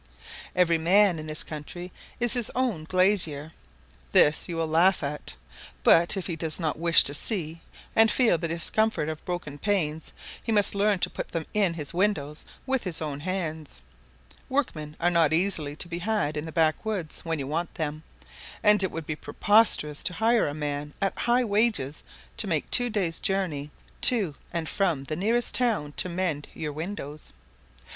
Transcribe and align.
Every 0.55 0.79
man 0.79 1.19
in 1.19 1.27
this 1.27 1.43
country 1.43 1.91
is 2.19 2.33
his 2.33 2.49
own 2.55 2.85
glazier; 2.85 3.53
this 4.13 4.49
you 4.49 4.55
will 4.55 4.65
laugh 4.65 5.03
at: 5.03 5.35
but 5.83 6.17
if 6.17 6.25
he 6.25 6.35
does 6.35 6.59
not 6.59 6.79
wish 6.79 7.03
to 7.03 7.13
see 7.13 7.61
and 7.95 8.09
feel 8.09 8.39
the 8.39 8.47
discomfort 8.47 9.09
of 9.09 9.23
broken 9.25 9.59
panes, 9.59 10.11
he 10.43 10.51
must 10.51 10.73
learn 10.73 10.97
to 10.97 11.09
put 11.11 11.27
them 11.33 11.45
in 11.53 11.75
his 11.75 11.93
windows 11.93 12.43
with 12.65 12.83
his 12.83 12.99
own 12.99 13.19
hands. 13.19 13.83
Workmen 14.49 14.95
are 14.99 15.11
not 15.11 15.33
easily 15.33 15.75
to 15.75 15.87
be 15.87 15.99
had 15.99 16.35
in 16.35 16.45
the 16.47 16.51
backwoods 16.51 17.19
when 17.19 17.37
you 17.37 17.45
want 17.45 17.75
them, 17.75 18.01
and 18.63 18.81
it 18.81 18.89
would 18.89 19.05
be 19.05 19.15
preposterous 19.15 20.03
to 20.05 20.15
hire 20.15 20.47
a 20.47 20.55
man 20.55 20.93
at 20.99 21.15
high 21.15 21.43
wages 21.43 22.03
to 22.37 22.47
make 22.47 22.67
two 22.71 22.89
days' 22.89 23.19
journey 23.19 23.69
to 24.09 24.33
and 24.51 24.67
from 24.67 25.03
the 25.03 25.15
nearest 25.15 25.53
town 25.53 25.93
to 25.97 26.09
mend 26.09 26.47
your 26.55 26.73
windows. 26.73 27.33